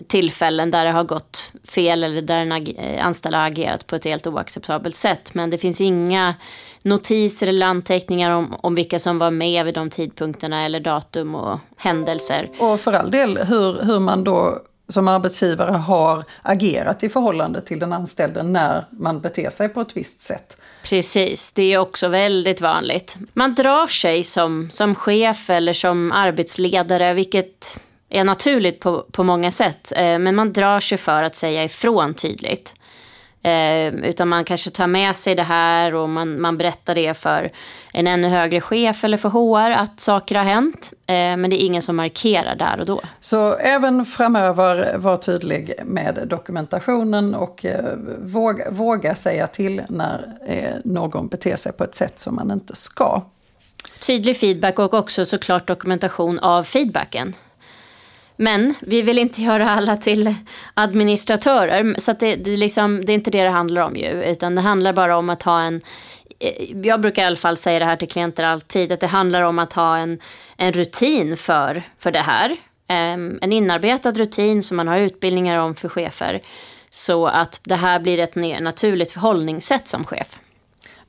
tillfällen 0.07 0.71
där 0.71 0.85
det 0.85 0.91
har 0.91 1.03
gått 1.03 1.51
fel 1.67 2.03
eller 2.03 2.21
där 2.21 2.37
en 2.37 2.51
eh, 2.51 3.05
anställd 3.05 3.35
har 3.35 3.47
agerat 3.47 3.87
på 3.87 3.95
ett 3.95 4.05
helt 4.05 4.27
oacceptabelt 4.27 4.95
sätt. 4.95 5.33
Men 5.33 5.49
det 5.49 5.57
finns 5.57 5.81
inga 5.81 6.35
notiser 6.83 7.47
eller 7.47 7.65
anteckningar 7.65 8.31
om, 8.31 8.55
om 8.61 8.75
vilka 8.75 8.99
som 8.99 9.19
var 9.19 9.31
med 9.31 9.65
vid 9.65 9.73
de 9.73 9.89
tidpunkterna 9.89 10.65
eller 10.65 10.79
datum 10.79 11.35
och 11.35 11.59
händelser. 11.77 12.49
Och 12.59 12.79
för 12.79 12.93
all 12.93 13.11
del 13.11 13.37
hur, 13.37 13.83
hur 13.83 13.99
man 13.99 14.23
då 14.23 14.59
som 14.89 15.07
arbetsgivare 15.07 15.75
har 15.75 16.23
agerat 16.41 17.03
i 17.03 17.09
förhållande 17.09 17.61
till 17.61 17.79
den 17.79 17.93
anställde 17.93 18.43
när 18.43 18.85
man 18.89 19.21
beter 19.21 19.49
sig 19.49 19.69
på 19.69 19.81
ett 19.81 19.97
visst 19.97 20.21
sätt. 20.21 20.57
Precis, 20.83 21.51
det 21.51 21.73
är 21.73 21.77
också 21.77 22.07
väldigt 22.07 22.61
vanligt. 22.61 23.17
Man 23.33 23.55
drar 23.55 23.87
sig 23.87 24.23
som, 24.23 24.69
som 24.71 24.95
chef 24.95 25.49
eller 25.49 25.73
som 25.73 26.11
arbetsledare, 26.11 27.13
vilket 27.13 27.79
är 28.09 28.23
naturligt 28.23 28.79
på, 28.79 29.05
på 29.11 29.23
många 29.23 29.51
sätt. 29.51 29.93
Eh, 29.95 30.19
men 30.19 30.35
man 30.35 30.53
drar 30.53 30.79
sig 30.79 30.97
för 30.97 31.23
att 31.23 31.35
säga 31.35 31.63
ifrån 31.63 32.13
tydligt. 32.13 32.75
Eh, 33.43 33.87
utan 33.87 34.27
man 34.27 34.43
kanske 34.43 34.69
tar 34.69 34.87
med 34.87 35.15
sig 35.15 35.35
det 35.35 35.43
här 35.43 35.93
och 35.93 36.09
man, 36.09 36.41
man 36.41 36.57
berättar 36.57 36.95
det 36.95 37.13
för 37.13 37.51
en 37.93 38.07
ännu 38.07 38.27
högre 38.27 38.61
chef 38.61 39.03
eller 39.03 39.17
för 39.17 39.29
HR 39.29 39.71
att 39.71 39.99
saker 39.99 40.35
har 40.35 40.43
hänt. 40.43 40.93
Eh, 41.07 41.13
men 41.13 41.49
det 41.49 41.61
är 41.61 41.65
ingen 41.65 41.81
som 41.81 41.95
markerar 41.95 42.55
där 42.55 42.79
och 42.79 42.85
då. 42.85 43.01
Så 43.19 43.53
även 43.53 44.05
framöver 44.05 44.97
var 44.97 45.17
tydlig 45.17 45.73
med 45.85 46.27
dokumentationen 46.29 47.35
och 47.35 47.65
eh, 47.65 47.95
våga, 48.19 48.71
våga 48.71 49.15
säga 49.15 49.47
till 49.47 49.81
när 49.89 50.37
eh, 50.47 50.75
någon 50.83 51.27
beter 51.27 51.55
sig 51.55 51.71
på 51.71 51.83
ett 51.83 51.95
sätt 51.95 52.19
som 52.19 52.35
man 52.35 52.51
inte 52.51 52.75
ska. 52.75 53.21
Tydlig 53.99 54.37
feedback 54.37 54.79
och 54.79 54.93
också 54.93 55.25
såklart 55.25 55.67
dokumentation 55.67 56.39
av 56.39 56.63
feedbacken. 56.63 57.33
Men 58.41 58.73
vi 58.79 59.01
vill 59.01 59.19
inte 59.19 59.41
göra 59.41 59.69
alla 59.69 59.97
till 59.97 60.35
administratörer. 60.73 61.95
Så 61.99 62.13
det, 62.13 62.35
det, 62.35 62.57
liksom, 62.57 63.05
det 63.05 63.11
är 63.11 63.13
inte 63.13 63.31
det 63.31 63.43
det 63.43 63.49
handlar 63.49 63.81
om 63.81 63.95
ju. 63.95 64.23
Utan 64.23 64.55
det 64.55 64.61
handlar 64.61 64.93
bara 64.93 65.17
om 65.17 65.29
att 65.29 65.43
ha 65.43 65.61
en 65.61 65.81
eh, 66.39 66.77
jag 66.83 67.01
brukar 67.01 67.23
i 67.23 67.25
alla 67.25 67.35
fall 67.35 67.57
säga 67.57 67.79
det 67.79 67.85
här 67.85 67.95
till 67.95 68.07
klienter 68.07 68.43
alltid, 68.43 68.91
att 68.91 68.99
det 68.99 69.07
handlar 69.07 69.41
om 69.41 69.59
att 69.59 69.73
ha 69.73 69.97
en, 69.97 70.19
en 70.57 70.73
rutin 70.73 71.37
för, 71.37 71.83
för 71.97 72.11
det 72.11 72.19
här. 72.19 72.57
Ehm, 72.87 73.39
en 73.41 73.53
inarbetad 73.53 74.11
rutin 74.11 74.63
som 74.63 74.77
man 74.77 74.87
har 74.87 74.97
utbildningar 74.97 75.59
om 75.59 75.75
för 75.75 75.89
chefer. 75.89 76.41
Så 76.89 77.27
att 77.27 77.59
det 77.63 77.75
här 77.75 77.99
blir 77.99 78.19
ett 78.19 78.35
naturligt 78.35 79.11
förhållningssätt 79.11 79.87
som 79.87 80.05
chef. 80.05 80.39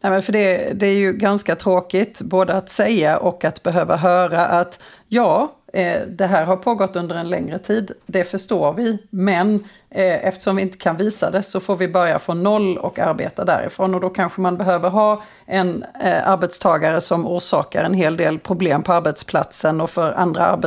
Nej, 0.01 0.13
men 0.13 0.23
för 0.23 0.33
det, 0.33 0.73
det 0.75 0.87
är 0.87 0.95
ju 0.95 1.13
ganska 1.13 1.57
tråkigt 1.57 2.21
både 2.23 2.55
att 2.55 2.69
säga 2.69 3.19
och 3.19 3.45
att 3.45 3.63
behöva 3.63 3.97
höra 3.97 4.47
att 4.47 4.83
ja, 5.09 5.57
Eh, 5.73 6.01
det 6.07 6.27
här 6.27 6.45
har 6.45 6.57
pågått 6.57 6.97
under 6.97 7.17
en 7.17 7.31
längre 7.31 7.59
tid, 7.59 7.93
det 8.07 8.25
förstår 8.25 8.73
vi, 8.73 8.99
men 9.11 9.55
eh, 9.91 10.27
eftersom 10.27 10.57
vi 10.57 10.63
inte 10.63 10.79
kan 10.79 10.97
visa 10.97 11.31
det 11.31 11.43
så 11.43 11.61
får 11.61 11.77
vi 11.77 11.89
börja 11.89 12.19
från 12.19 12.43
noll 12.43 12.79
och 12.79 12.99
arbeta 12.99 13.45
därifrån. 13.45 13.95
Och 13.95 14.01
då 14.01 14.11
kanske 14.11 14.41
man 14.41 14.57
behöver 14.57 14.91
ha 14.91 15.23
en 15.47 15.85
eh, 16.05 16.29
arbetstagare 16.29 17.01
som 17.01 17.27
orsakar 17.27 17.85
en 17.85 17.95
hel 17.95 18.17
del 18.17 18.39
problem 18.39 18.83
på 18.83 18.93
arbetsplatsen 18.93 19.81
och 19.81 19.91
för 19.91 20.13
andra, 20.13 20.61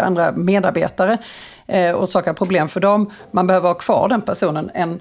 andra 0.00 0.32
medarbetare 0.32 1.18
orsakar 1.94 2.32
problem 2.32 2.68
för 2.68 2.80
dem. 2.80 3.10
Man 3.30 3.46
behöver 3.46 3.68
ha 3.68 3.74
kvar 3.74 4.08
den 4.08 4.22
personen 4.22 4.70
en 4.74 5.00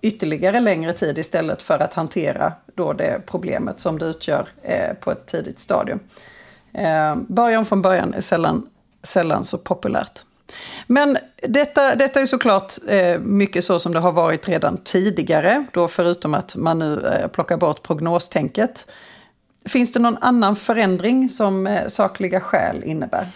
ytterligare 0.00 0.60
längre 0.60 0.92
tid 0.92 1.18
istället 1.18 1.62
för 1.62 1.78
att 1.78 1.94
hantera 1.94 2.52
då 2.74 2.92
det 2.92 3.20
problemet 3.26 3.80
som 3.80 3.98
det 3.98 4.06
utgör 4.06 4.48
på 5.00 5.10
ett 5.10 5.26
tidigt 5.26 5.58
stadium. 5.58 6.00
Början 7.28 7.64
från 7.64 7.82
början 7.82 8.14
är 8.14 8.20
sällan 8.20 8.66
sällan 9.04 9.44
så 9.44 9.58
populärt. 9.58 10.24
Men 10.86 11.18
detta, 11.42 11.94
detta 11.94 12.20
är 12.20 12.26
såklart 12.26 12.72
eh, 12.88 13.18
mycket 13.18 13.64
så 13.64 13.78
som 13.78 13.92
det 13.92 14.00
har 14.00 14.12
varit 14.12 14.48
redan 14.48 14.78
tidigare, 14.84 15.66
då 15.72 15.88
förutom 15.88 16.34
att 16.34 16.56
man 16.56 16.78
nu 16.78 17.06
eh, 17.06 17.28
plockar 17.28 17.56
bort 17.56 17.82
prognostänket. 17.82 18.86
Finns 19.64 19.92
det 19.92 20.00
någon 20.00 20.16
annan 20.16 20.56
förändring 20.56 21.28
som 21.28 21.66
eh, 21.66 21.86
sakliga 21.86 22.40
skäl 22.40 22.82
innebär? 22.84 23.28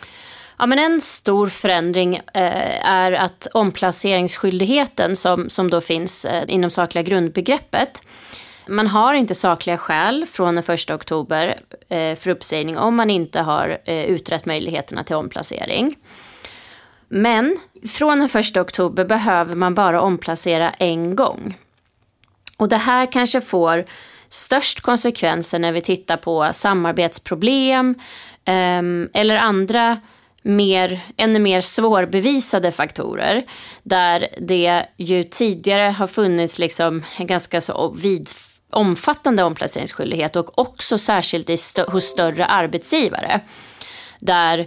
Ja, 0.59 0.67
men 0.67 0.79
en 0.79 1.01
stor 1.01 1.49
förändring 1.49 2.17
eh, 2.17 2.89
är 2.89 3.13
att 3.13 3.47
omplaceringsskyldigheten 3.55 5.17
som, 5.17 5.49
som 5.49 5.71
då 5.71 5.81
finns 5.81 6.25
eh, 6.25 6.45
inom 6.49 6.71
sakliga 6.71 7.03
grundbegreppet 7.03 8.03
man 8.69 8.87
har 8.87 9.15
inte 9.15 9.35
sakliga 9.35 9.79
skäl 9.79 10.27
från 10.33 10.55
den 10.55 10.65
1 10.75 10.91
oktober 10.91 11.61
eh, 11.89 12.15
för 12.15 12.29
uppsägning 12.29 12.79
om 12.79 12.97
man 12.97 13.11
inte 13.11 13.41
har 13.41 13.79
eh, 13.85 14.05
utrett 14.05 14.47
möjligheterna 14.47 15.05
till 15.05 15.17
omplacering. 15.17 15.97
Men 17.09 17.57
från 17.91 18.19
den 18.19 18.31
1 18.41 18.57
oktober 18.57 19.05
behöver 19.05 19.55
man 19.55 19.75
bara 19.75 20.01
omplacera 20.01 20.71
en 20.71 21.17
gång. 21.17 21.57
Och 22.57 22.69
det 22.69 22.77
här 22.77 23.13
kanske 23.13 23.41
får 23.41 23.85
störst 24.29 24.81
konsekvenser 24.81 25.59
när 25.59 25.73
vi 25.73 25.81
tittar 25.81 26.17
på 26.17 26.51
samarbetsproblem 26.53 27.95
eh, 28.45 28.83
eller 29.15 29.37
andra 29.37 29.99
mer, 30.43 31.01
ännu 31.17 31.39
mer 31.39 31.61
svårbevisade 31.61 32.73
faktorer. 32.73 33.45
Där 33.83 34.29
det 34.41 34.87
ju 34.97 35.25
tidigare 35.25 35.91
har 35.91 36.07
funnits 36.07 36.59
liksom 36.59 37.05
en 37.17 37.27
ganska 37.27 37.61
så 37.61 37.91
vid, 37.91 38.29
omfattande 38.71 39.43
omplaceringsskyldighet 39.43 40.37
och 40.37 40.59
också 40.59 40.99
särskilt 40.99 41.61
stö 41.61 41.85
hos 41.89 42.05
större 42.05 42.47
arbetsgivare. 42.47 43.41
Där, 44.21 44.59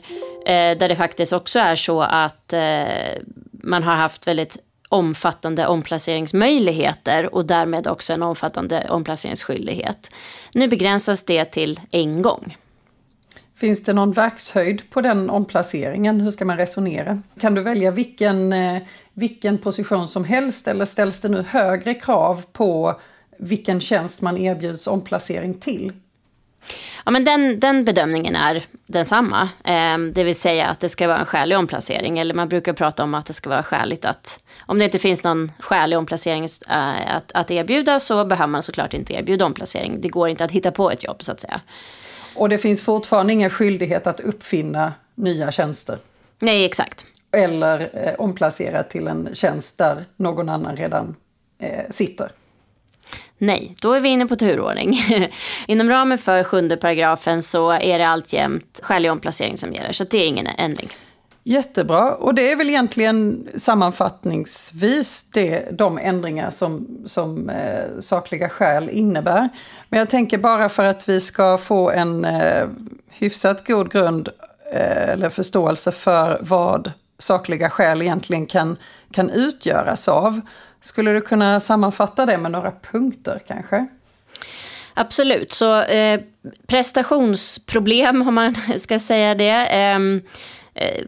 eh, 0.45 0.77
där 0.77 0.87
det 0.87 0.95
faktiskt 0.95 1.33
också 1.33 1.59
är 1.59 1.75
så 1.75 2.01
att 2.01 2.53
eh, 2.53 3.21
man 3.51 3.83
har 3.83 3.95
haft 3.95 4.27
väldigt 4.27 4.57
omfattande 4.89 5.67
omplaceringsmöjligheter 5.67 7.35
och 7.35 7.45
därmed 7.45 7.87
också 7.87 8.13
en 8.13 8.23
omfattande 8.23 8.87
omplaceringsskyldighet. 8.89 10.11
Nu 10.53 10.67
begränsas 10.67 11.25
det 11.25 11.45
till 11.45 11.79
en 11.91 12.21
gång. 12.21 12.57
Finns 13.55 13.83
det 13.83 13.93
någon 13.93 14.11
verkshöjd 14.11 14.89
på 14.89 15.01
den 15.01 15.29
omplaceringen? 15.29 16.21
Hur 16.21 16.29
ska 16.29 16.45
man 16.45 16.57
resonera? 16.57 17.21
Kan 17.39 17.55
du 17.55 17.61
välja 17.61 17.91
vilken, 17.91 18.53
eh, 18.53 18.81
vilken 19.13 19.57
position 19.57 20.07
som 20.07 20.23
helst 20.23 20.67
eller 20.67 20.85
ställs 20.85 21.21
det 21.21 21.29
nu 21.29 21.45
högre 21.49 21.93
krav 21.93 22.43
på 22.53 22.99
vilken 23.41 23.81
tjänst 23.81 24.21
man 24.21 24.37
erbjuds 24.37 24.87
omplacering 24.87 25.53
till? 25.53 25.91
Ja, 27.05 27.11
men 27.11 27.25
den, 27.25 27.59
den 27.59 27.85
bedömningen 27.85 28.35
är 28.35 28.63
densamma. 28.87 29.49
Eh, 29.63 29.97
det 30.13 30.23
vill 30.23 30.35
säga 30.35 30.67
att 30.67 30.79
det 30.79 30.89
ska 30.89 31.07
vara 31.07 31.19
en 31.19 31.25
skälig 31.25 31.57
omplacering. 31.57 32.19
Eller 32.19 32.33
man 32.33 32.49
brukar 32.49 32.73
prata 32.73 33.03
om 33.03 33.13
att 33.13 33.25
det 33.25 33.33
ska 33.33 33.49
vara 33.49 33.63
skäligt 33.63 34.05
att... 34.05 34.39
Om 34.65 34.79
det 34.79 34.85
inte 34.85 34.99
finns 34.99 35.23
någon 35.23 35.51
skälig 35.59 35.97
omplacering 35.97 36.47
eh, 36.69 37.15
att, 37.15 37.31
att 37.31 37.51
erbjuda 37.51 37.99
så 37.99 38.25
behöver 38.25 38.47
man 38.47 38.63
såklart 38.63 38.93
inte 38.93 39.13
erbjuda 39.13 39.45
omplacering. 39.45 40.01
Det 40.01 40.07
går 40.07 40.29
inte 40.29 40.43
att 40.43 40.51
hitta 40.51 40.71
på 40.71 40.91
ett 40.91 41.03
jobb 41.03 41.23
så 41.23 41.31
att 41.31 41.39
säga. 41.39 41.61
Och 42.35 42.49
det 42.49 42.57
finns 42.57 42.81
fortfarande 42.81 43.33
ingen 43.33 43.49
skyldighet 43.49 44.07
att 44.07 44.19
uppfinna 44.19 44.93
nya 45.15 45.51
tjänster? 45.51 45.97
Nej, 46.39 46.65
exakt. 46.65 47.05
Eller 47.31 47.89
eh, 47.93 48.13
omplacera 48.17 48.83
till 48.83 49.07
en 49.07 49.29
tjänst 49.33 49.77
där 49.77 50.05
någon 50.15 50.49
annan 50.49 50.75
redan 50.75 51.15
eh, 51.59 51.89
sitter? 51.89 52.31
Nej, 53.43 53.75
då 53.81 53.93
är 53.93 53.99
vi 53.99 54.09
inne 54.09 54.25
på 54.25 54.35
turordning. 54.35 54.95
Inom 55.67 55.89
ramen 55.89 56.17
för 56.17 56.43
sjunde 56.43 56.77
paragrafen 56.77 57.43
så 57.43 57.71
är 57.71 57.99
det 57.99 58.07
alltjämt 58.07 58.79
skälig 58.83 59.11
omplacering 59.11 59.57
som 59.57 59.73
gäller, 59.73 59.91
så 59.91 60.03
det 60.03 60.17
är 60.17 60.27
ingen 60.27 60.47
ändring. 60.47 60.89
Jättebra, 61.43 62.13
och 62.13 62.35
det 62.35 62.51
är 62.51 62.55
väl 62.55 62.69
egentligen 62.69 63.47
sammanfattningsvis 63.55 65.31
det, 65.31 65.77
de 65.77 65.97
ändringar 65.97 66.51
som, 66.51 66.87
som 67.05 67.49
eh, 67.49 67.99
sakliga 67.99 68.49
skäl 68.49 68.89
innebär. 68.89 69.49
Men 69.89 69.99
jag 69.99 70.09
tänker 70.09 70.37
bara 70.37 70.69
för 70.69 70.83
att 70.83 71.09
vi 71.09 71.19
ska 71.19 71.57
få 71.57 71.91
en 71.91 72.25
eh, 72.25 72.67
hyfsat 73.09 73.67
god 73.67 73.91
grund 73.91 74.29
eh, 74.73 75.09
eller 75.09 75.29
förståelse 75.29 75.91
för 75.91 76.37
vad 76.41 76.91
sakliga 77.17 77.69
skäl 77.69 78.01
egentligen 78.01 78.45
kan, 78.45 78.77
kan 79.11 79.29
utgöras 79.29 80.07
av. 80.07 80.41
Skulle 80.81 81.11
du 81.11 81.21
kunna 81.21 81.59
sammanfatta 81.59 82.25
det 82.25 82.37
med 82.37 82.51
några 82.51 82.71
punkter 82.71 83.41
kanske? 83.47 83.87
Absolut, 84.93 85.51
så 85.51 85.81
eh, 85.81 86.21
prestationsproblem 86.67 88.27
om 88.27 88.35
man 88.35 88.55
ska 88.79 88.99
säga 88.99 89.35
det. 89.35 89.49
Ehm, 89.49 90.21
eh, 90.73 91.03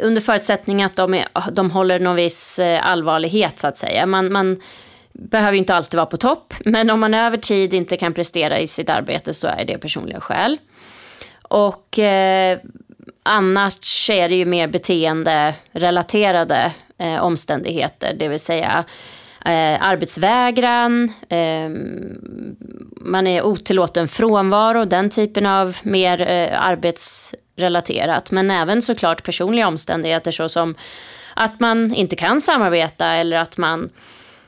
under 0.00 0.20
förutsättning 0.20 0.82
att 0.82 0.96
de, 0.96 1.14
är, 1.14 1.26
de 1.52 1.70
håller 1.70 2.00
någon 2.00 2.16
viss 2.16 2.58
eh, 2.58 2.86
allvarlighet 2.86 3.58
så 3.58 3.66
att 3.66 3.78
säga. 3.78 4.06
Man, 4.06 4.32
man 4.32 4.60
behöver 5.12 5.52
ju 5.52 5.58
inte 5.58 5.74
alltid 5.74 5.96
vara 5.96 6.06
på 6.06 6.16
topp, 6.16 6.54
men 6.64 6.90
om 6.90 7.00
man 7.00 7.14
över 7.14 7.36
tid 7.36 7.74
inte 7.74 7.96
kan 7.96 8.14
prestera 8.14 8.58
i 8.58 8.66
sitt 8.66 8.90
arbete 8.90 9.34
så 9.34 9.46
är 9.46 9.64
det 9.64 9.78
personliga 9.78 10.20
skäl. 10.20 10.58
Och 11.42 11.98
eh, 11.98 12.58
annars 13.22 14.10
är 14.10 14.28
det 14.28 14.34
ju 14.34 14.44
mer 14.44 14.68
beteenderelaterade 14.68 16.72
eh, 16.98 17.24
omständigheter, 17.24 18.14
det 18.18 18.28
vill 18.28 18.40
säga 18.40 18.84
eh, 19.44 19.82
arbetsvägran, 19.82 21.12
eh, 21.28 21.70
man 23.00 23.26
är 23.26 23.42
otillåten 23.42 24.08
frånvaro, 24.08 24.84
den 24.84 25.10
typen 25.10 25.46
av 25.46 25.76
mer 25.82 26.20
eh, 26.20 26.62
arbetsrelaterat. 26.62 28.30
Men 28.30 28.50
även 28.50 28.82
såklart 28.82 29.22
personliga 29.22 29.68
omständigheter 29.68 30.30
såsom 30.30 30.74
att 31.34 31.60
man 31.60 31.94
inte 31.94 32.16
kan 32.16 32.40
samarbeta 32.40 33.06
eller 33.06 33.36
att 33.36 33.58
man 33.58 33.90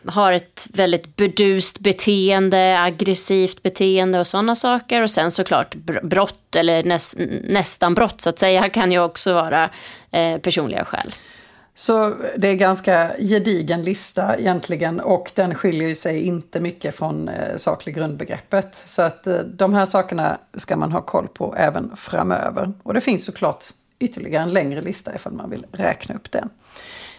har 0.07 0.33
ett 0.33 0.67
väldigt 0.75 1.17
burdust 1.17 1.79
beteende, 1.79 2.81
aggressivt 2.81 3.63
beteende 3.63 4.21
och 4.21 4.27
sådana 4.27 4.57
saker. 4.57 5.03
Och 5.03 5.11
sen 5.11 5.31
såklart 5.31 5.75
brott 6.03 6.57
eller 6.57 6.85
näs, 6.85 7.17
nästan 7.45 7.95
brott 7.95 8.21
så 8.21 8.29
att 8.29 8.39
säga 8.39 8.69
kan 8.69 8.93
ju 8.93 8.99
också 8.99 9.35
vara 9.35 9.71
eh, 10.11 10.39
personliga 10.39 10.85
skäl. 10.85 11.15
Så 11.79 12.15
det 12.37 12.49
är 12.49 12.55
ganska 12.55 13.11
gedigen 13.19 13.83
lista 13.83 14.39
egentligen 14.39 15.01
och 15.01 15.31
den 15.35 15.55
skiljer 15.55 15.95
sig 15.95 16.27
inte 16.27 16.61
mycket 16.61 16.97
från 16.97 17.29
eh, 17.29 17.57
saklig 17.57 17.95
grundbegreppet. 17.95 18.75
Så 18.75 19.03
att 19.03 19.27
eh, 19.27 19.39
de 19.39 19.75
här 19.75 19.85
sakerna 19.85 20.39
ska 20.55 20.77
man 20.77 20.93
ha 20.93 21.03
koll 21.03 21.29
på 21.29 21.55
även 21.57 21.97
framöver. 21.97 22.73
Och 22.83 22.95
det 22.95 23.01
finns 23.01 23.25
såklart 23.25 23.65
ytterligare 23.99 24.43
en 24.43 24.51
längre 24.51 24.81
lista 24.81 25.15
ifall 25.15 25.33
man 25.33 25.51
vill 25.51 25.67
räkna 25.73 26.15
upp 26.15 26.31
den. 26.31 26.49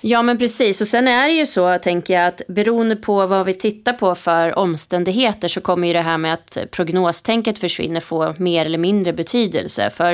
Ja 0.01 0.21
men 0.21 0.37
precis 0.37 0.81
och 0.81 0.87
sen 0.87 1.07
är 1.07 1.27
det 1.27 1.33
ju 1.33 1.45
så 1.45 1.79
tänker 1.79 2.13
jag 2.13 2.27
att 2.27 2.41
beroende 2.47 2.95
på 2.95 3.25
vad 3.25 3.45
vi 3.45 3.53
tittar 3.53 3.93
på 3.93 4.15
för 4.15 4.59
omständigheter 4.59 5.47
så 5.47 5.61
kommer 5.61 5.87
ju 5.87 5.93
det 5.93 6.01
här 6.01 6.17
med 6.17 6.33
att 6.33 6.57
prognostänket 6.71 7.59
försvinner 7.59 7.99
få 7.99 8.35
mer 8.37 8.65
eller 8.65 8.77
mindre 8.77 9.13
betydelse. 9.13 9.89
För, 9.89 10.13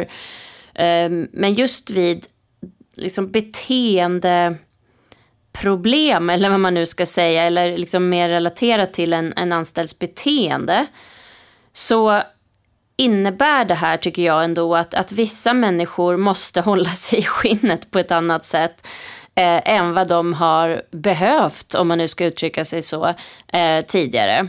eh, 0.73 1.09
men 1.31 1.53
just 1.53 1.89
vid 1.89 2.25
liksom 2.97 3.31
beteendeproblem, 3.31 6.29
eller 6.29 6.49
vad 6.49 6.59
man 6.59 6.73
nu 6.73 6.85
ska 6.85 7.05
säga, 7.05 7.43
eller 7.43 7.77
liksom 7.77 8.09
mer 8.09 8.29
relaterat 8.29 8.93
till 8.93 9.13
en, 9.13 9.33
en 9.35 9.53
anställds 9.53 9.99
beteende, 9.99 10.85
så 11.73 12.21
innebär 12.97 13.65
det 13.65 13.75
här, 13.75 13.97
tycker 13.97 14.21
jag 14.21 14.43
ändå, 14.43 14.75
att, 14.75 14.93
att 14.93 15.11
vissa 15.11 15.53
människor 15.53 16.17
måste 16.17 16.61
hålla 16.61 16.89
sig 16.89 17.19
i 17.19 17.23
skinnet 17.23 17.91
på 17.91 17.99
ett 17.99 18.11
annat 18.11 18.45
sätt 18.45 18.87
eh, 19.35 19.69
än 19.69 19.93
vad 19.93 20.07
de 20.07 20.33
har 20.33 20.81
behövt, 20.91 21.75
om 21.75 21.87
man 21.87 21.97
nu 21.97 22.07
ska 22.07 22.25
uttrycka 22.25 22.65
sig 22.65 22.81
så, 22.81 23.13
eh, 23.47 23.85
tidigare. 23.87 24.47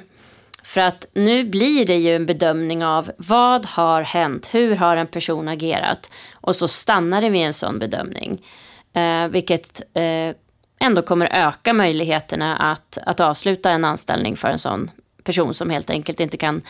För 0.67 0.81
att 0.81 1.07
nu 1.13 1.45
blir 1.45 1.87
det 1.87 1.97
ju 1.97 2.17
en 2.17 2.27
bedömning 2.27 2.85
av 2.85 3.11
vad 3.17 3.67
har 3.67 4.03
hänt, 4.03 4.55
hur 4.55 4.77
har 4.77 4.97
en 4.97 5.07
person 5.07 5.49
agerat 5.49 6.11
och 6.35 6.57
så 6.57 6.69
stannar 6.69 7.21
det 7.21 7.31
vid 7.31 7.43
en 7.43 7.53
sån 7.53 7.79
bedömning. 7.79 8.47
Eh, 8.93 9.29
vilket 9.29 9.83
eh, 9.95 10.35
ändå 10.81 11.03
kommer 11.03 11.29
öka 11.33 11.73
möjligheterna 11.73 12.57
att, 12.57 12.99
att 13.07 13.21
avsluta 13.21 13.71
en 13.71 13.85
anställning 13.85 14.37
för 14.37 14.49
en 14.49 14.59
sån 14.59 14.91
person 15.25 15.55
som 15.55 15.71
helt 15.71 15.91
enkelt 15.91 16.21
inte 16.21 16.37
kan 16.37 16.63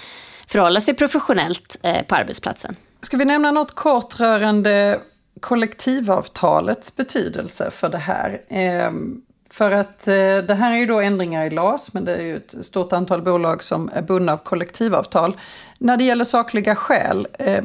förhålla 0.46 0.80
sig 0.80 0.94
professionellt 0.94 1.76
eh, 1.82 2.02
på 2.02 2.14
arbetsplatsen. 2.14 2.76
Ska 3.00 3.16
vi 3.16 3.24
nämna 3.24 3.50
något 3.50 3.74
kort 3.74 4.20
rörande 4.20 5.00
kollektivavtalets 5.40 6.96
betydelse 6.96 7.70
för 7.70 7.88
det 7.88 7.98
här? 7.98 8.40
Ehm, 8.48 9.22
för 9.56 9.70
att 9.70 10.08
eh, 10.08 10.38
det 10.46 10.54
här 10.54 10.72
är 10.72 10.76
ju 10.76 10.86
då 10.86 11.00
ändringar 11.00 11.46
i 11.46 11.50
LAS, 11.50 11.94
men 11.94 12.04
det 12.04 12.16
är 12.16 12.22
ju 12.22 12.36
ett 12.36 12.54
stort 12.60 12.92
antal 12.92 13.22
bolag 13.22 13.64
som 13.64 13.90
är 13.94 14.02
bundna 14.02 14.32
av 14.32 14.36
kollektivavtal. 14.36 15.36
När 15.78 15.96
det 15.96 16.04
gäller 16.04 16.25
sakliga 16.25 16.75
skäl, 16.75 17.28
eh, 17.38 17.64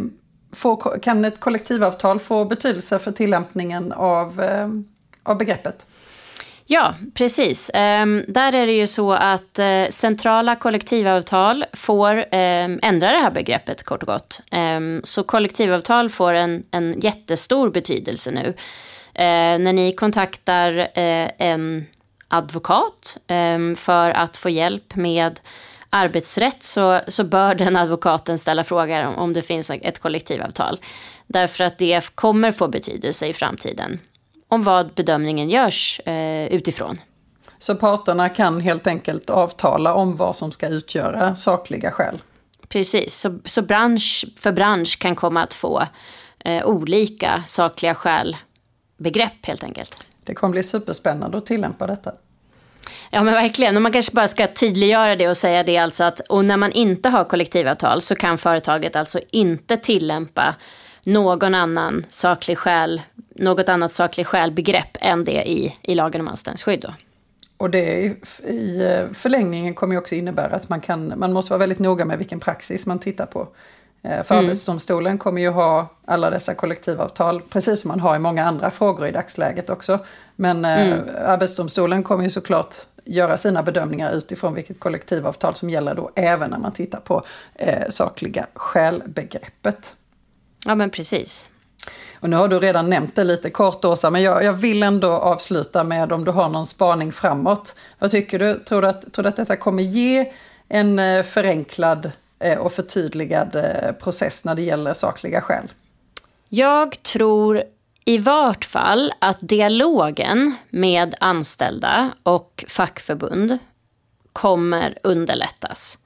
får, 0.54 1.00
kan 1.02 1.26
ett 1.26 1.40
kollektivavtal 1.40 2.20
få 2.20 2.46
betydelse 2.46 3.00
för 3.00 3.12
tillämpningen 3.12 3.92
av, 3.92 4.42
eh, 4.42 4.70
av 5.24 5.38
begreppet? 5.38 5.86
Ja, 6.66 6.96
precis. 7.14 7.72
Ehm, 7.74 8.24
där 8.28 8.56
är 8.56 8.68
det 8.68 8.74
ju 8.74 8.88
så 8.88 9.14
att 9.14 9.60
eh, 9.60 9.86
centrala 9.90 10.56
kollektivavtal 10.56 11.66
får 11.74 12.26
ehm, 12.32 12.80
ändra 12.84 13.12
det 13.12 13.20
här 13.20 13.32
begreppet 13.32 13.84
kort 13.84 14.04
och 14.04 14.08
gott. 14.08 14.42
Ehm, 14.52 15.02
så 15.04 15.24
kollektivavtal 15.24 16.10
får 16.10 16.34
en, 16.34 16.64
en 16.72 17.00
jättestor 17.00 17.70
betydelse 17.70 18.32
nu. 18.32 18.54
Eh, 19.14 19.60
när 19.60 19.74
ni 19.74 19.92
kontaktar 19.92 20.78
eh, 20.78 21.30
en 21.38 21.86
advokat 22.28 23.18
eh, 23.28 23.76
för 23.76 24.10
att 24.10 24.38
få 24.38 24.50
hjälp 24.50 24.96
med 24.96 25.40
arbetsrätt 25.90 26.64
så, 26.64 27.00
så 27.08 27.24
bör 27.24 27.56
den 27.56 27.76
advokaten 27.76 28.40
ställa 28.40 28.64
frågan 28.64 29.08
om, 29.08 29.16
om 29.16 29.34
det 29.34 29.42
finns 29.42 29.70
ett 29.70 30.00
kollektivavtal. 30.00 30.80
Därför 31.28 31.64
att 31.64 31.78
det 31.78 32.16
kommer 32.16 32.52
få 32.52 32.68
betydelse 32.68 33.28
i 33.28 33.34
framtiden 33.34 34.00
om 34.48 34.64
vad 34.64 34.94
bedömningen 34.94 35.50
görs 35.50 36.02
eh, 36.06 36.48
utifrån. 36.48 36.98
Så 37.58 37.76
parterna 37.76 38.30
kan 38.30 38.62
helt 38.62 38.88
enkelt 38.88 39.30
avtala 39.30 39.94
om 39.94 40.16
vad 40.16 40.36
som 40.36 40.52
ska 40.52 40.68
utgöra 40.68 41.36
sakliga 41.36 41.92
skäl. 41.92 42.22
Precis, 42.68 43.20
så, 43.20 43.40
så 43.46 43.62
bransch 43.62 44.26
för 44.38 44.52
bransch 44.52 45.00
kan 45.00 45.16
komma 45.16 45.44
att 45.44 45.54
få 45.54 45.84
eh, 46.46 46.66
olika 46.66 47.44
sakliga 47.48 47.96
skäl-begrepp 49.02 49.46
helt 49.46 49.64
enkelt. 49.64 50.04
Det 50.24 50.36
kommer 50.36 50.52
bli 50.52 50.64
superspännande 50.64 51.38
att 51.38 51.46
tillämpa 51.46 51.88
detta. 51.88 52.12
Ja 53.12 53.24
men 53.24 53.34
verkligen, 53.34 53.76
och 53.76 53.82
man 53.82 53.92
kanske 53.92 54.16
bara 54.16 54.28
ska 54.28 54.48
tydliggöra 54.48 55.16
det 55.16 55.30
och 55.30 55.38
säga 55.38 55.64
det 55.64 55.78
alltså 55.78 56.04
att 56.04 56.20
och 56.20 56.46
när 56.46 56.58
man 56.58 56.72
inte 56.72 57.10
har 57.10 57.24
kollektivavtal 57.24 58.02
så 58.02 58.16
kan 58.16 58.38
företaget 58.38 58.96
alltså 58.96 59.20
inte 59.32 59.78
tillämpa 59.78 60.56
någon 61.06 61.56
annan 61.56 62.06
saklig 62.10 62.58
skäl, 62.58 63.02
något 63.36 63.70
annat 63.70 63.92
saklig 63.92 64.28
skäl-begrepp 64.28 64.98
än 65.02 65.24
det 65.24 65.50
i, 65.50 65.74
i 65.82 65.96
lagen 65.96 66.22
om 66.22 66.28
anställningsskydd. 66.28 66.82
Då. 66.82 66.94
Och 67.58 67.70
det 67.70 68.02
i, 68.02 68.16
i 68.48 68.84
eh, 68.84 69.14
förlängningen 69.14 69.74
kommer 69.74 69.94
ju 69.94 70.00
också 70.00 70.16
innebära 70.16 70.56
att 70.56 70.70
man, 70.70 70.82
kan, 70.82 71.14
man 71.18 71.34
måste 71.34 71.52
vara 71.52 71.60
väldigt 71.60 71.80
noga 71.80 72.06
med 72.06 72.18
vilken 72.18 72.40
praxis 72.40 72.86
man 72.86 73.00
tittar 73.00 73.26
på. 73.26 73.48
Eh, 74.04 74.24
för 74.24 74.36
mm. 74.36 74.46
Arbetsdomstolen 74.46 75.18
kommer 75.18 75.42
ju 75.42 75.50
ha 75.50 75.88
alla 76.06 76.30
dessa 76.30 76.54
kollektivavtal, 76.54 77.42
precis 77.42 77.82
som 77.82 77.88
man 77.88 78.00
har 78.00 78.16
i 78.16 78.20
många 78.20 78.46
andra 78.46 78.72
frågor 78.72 79.08
i 79.08 79.12
dagsläget 79.12 79.70
också. 79.70 80.00
Men 80.36 80.66
eh, 80.66 80.88
mm. 80.88 81.10
Arbetsdomstolen 81.26 82.04
kommer 82.04 82.24
ju 82.24 82.30
såklart 82.30 82.76
göra 83.06 83.38
sina 83.38 83.64
bedömningar 83.64 84.12
utifrån 84.12 84.54
vilket 84.54 84.80
kollektivavtal 84.80 85.56
som 85.56 85.70
gäller 85.70 85.96
då, 85.96 86.12
även 86.16 86.50
när 86.50 86.58
man 86.58 86.72
tittar 86.72 87.00
på 87.00 87.26
eh, 87.56 87.90
sakliga 87.90 88.48
skälbegreppet. 88.54 89.96
Ja 90.66 90.76
men 90.76 90.90
precis. 90.90 91.48
Och 92.20 92.30
nu 92.30 92.36
har 92.36 92.48
du 92.48 92.60
redan 92.60 92.90
nämnt 92.90 93.16
det 93.16 93.24
lite 93.24 93.50
kort 93.50 93.86
Åsa, 93.86 94.10
men 94.10 94.22
jag, 94.22 94.44
jag, 94.44 94.54
vill 94.54 94.84
ändå 94.84 95.12
avsluta 95.12 95.84
med 95.84 96.12
om 96.12 96.26
du 96.26 96.32
har 96.32 96.50
någon 96.50 96.66
spaning 96.66 97.12
framåt. 97.12 97.76
Vad 98.00 98.12
tycker 98.12 98.40
du? 98.40 98.60
Tror 98.60 98.82
du 98.82 98.88
att, 98.88 99.14
tror 99.14 99.24
du 99.24 99.30
att 99.30 99.36
detta 99.36 99.56
kommer 99.56 99.84
ge 99.84 100.34
en 100.68 101.00
eh, 101.00 101.24
förenklad 101.24 102.12
Eh, 102.42 102.58
och 102.58 102.72
förtydligad 102.72 103.56
eh, 103.56 103.92
process 103.92 104.46
när 104.46 104.56
det 104.56 104.62
gäller 104.62 104.94
sakliga 104.94 105.42
skäl? 105.42 105.68
Jag 106.50 107.04
tror 107.04 107.64
i 108.06 108.18
vart 108.18 108.66
fall 108.66 109.14
att 109.20 109.38
dialogen 109.42 110.56
med 110.70 111.16
anställda 111.20 112.12
och 112.24 112.66
fackförbund 112.68 113.58
kommer 114.34 114.98
underlättas. 115.04 115.98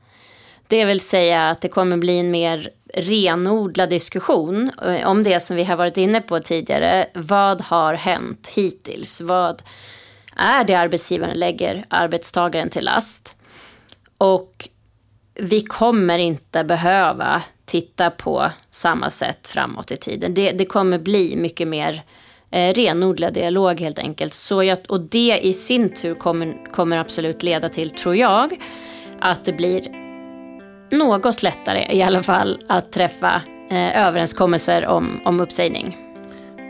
Det 0.67 0.85
vill 0.85 1.01
säga 1.01 1.49
att 1.49 1.61
det 1.61 1.69
kommer 1.69 1.97
bli 1.97 2.19
en 2.19 2.31
mer 2.31 2.69
renodlad 2.93 3.89
diskussion 3.89 4.71
eh, 4.81 5.07
om 5.07 5.23
det 5.23 5.39
som 5.39 5.55
vi 5.55 5.63
har 5.63 5.75
varit 5.75 5.97
inne 5.97 6.21
på 6.21 6.39
tidigare. 6.39 7.07
Vad 7.13 7.61
har 7.61 7.93
hänt 7.93 8.51
hittills? 8.55 9.21
Vad 9.21 9.63
är 10.35 10.63
det 10.63 10.73
arbetsgivaren 10.73 11.39
lägger 11.39 11.85
arbetstagaren 11.89 12.69
till 12.69 12.85
last? 12.85 13.35
Och 14.17 14.69
vi 15.39 15.61
kommer 15.61 16.17
inte 16.17 16.63
behöva 16.63 17.41
titta 17.65 18.09
på 18.09 18.51
samma 18.69 19.09
sätt 19.09 19.47
framåt 19.47 19.91
i 19.91 19.97
tiden. 19.97 20.33
Det, 20.33 20.51
det 20.51 20.65
kommer 20.65 20.99
bli 20.99 21.35
mycket 21.35 21.67
mer 21.67 22.03
eh, 22.51 22.73
renodlad 22.73 23.33
dialog 23.33 23.79
helt 23.79 23.99
enkelt. 23.99 24.33
Så 24.33 24.63
jag, 24.63 24.77
och 24.87 25.01
det 25.01 25.39
i 25.43 25.53
sin 25.53 25.89
tur 25.89 26.13
kommer, 26.13 26.71
kommer 26.71 26.97
absolut 26.97 27.43
leda 27.43 27.69
till, 27.69 27.89
tror 27.89 28.15
jag, 28.15 28.59
att 29.19 29.45
det 29.45 29.53
blir 29.53 29.81
något 30.91 31.43
lättare 31.43 31.95
i 31.95 32.03
alla 32.03 32.23
fall 32.23 32.59
att 32.67 32.91
träffa 32.91 33.41
eh, 33.69 34.07
överenskommelser 34.07 34.85
om, 34.85 35.21
om 35.25 35.39
uppsägning. 35.39 35.97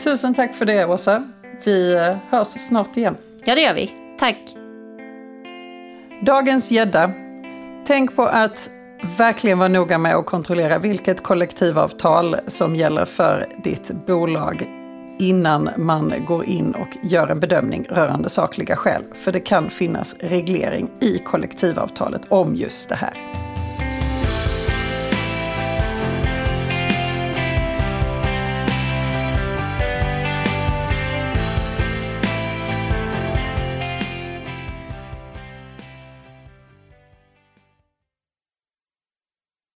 Tusen 0.04 0.34
tack 0.34 0.54
för 0.54 0.64
det 0.64 0.86
Åsa. 0.86 1.24
Vi 1.64 1.94
eh, 1.94 2.16
hörs 2.30 2.48
snart 2.48 2.96
igen. 2.96 3.16
Ja 3.44 3.54
det 3.54 3.60
gör 3.60 3.74
vi. 3.74 3.90
Tack. 4.18 4.38
Dagens 6.22 6.72
gädda. 6.72 7.25
Tänk 7.86 8.16
på 8.16 8.22
att 8.22 8.70
verkligen 9.18 9.58
vara 9.58 9.68
noga 9.68 9.98
med 9.98 10.16
att 10.16 10.26
kontrollera 10.26 10.78
vilket 10.78 11.22
kollektivavtal 11.22 12.36
som 12.46 12.76
gäller 12.76 13.04
för 13.04 13.46
ditt 13.64 13.90
bolag 14.06 14.68
innan 15.18 15.70
man 15.76 16.24
går 16.26 16.44
in 16.44 16.74
och 16.74 16.88
gör 17.02 17.26
en 17.28 17.40
bedömning 17.40 17.86
rörande 17.90 18.28
sakliga 18.28 18.76
skäl. 18.76 19.02
För 19.14 19.32
det 19.32 19.40
kan 19.40 19.70
finnas 19.70 20.16
reglering 20.20 20.90
i 21.00 21.18
kollektivavtalet 21.18 22.22
om 22.28 22.54
just 22.54 22.88
det 22.88 22.94
här. 22.94 23.45